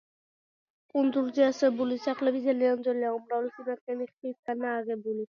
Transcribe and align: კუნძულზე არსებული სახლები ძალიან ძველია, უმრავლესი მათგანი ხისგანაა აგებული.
კუნძულზე 0.93 1.43
არსებული 1.47 1.97
სახლები 2.05 2.41
ძალიან 2.45 2.81
ძველია, 2.87 3.11
უმრავლესი 3.17 3.67
მათგანი 3.67 4.07
ხისგანაა 4.13 4.81
აგებული. 4.85 5.27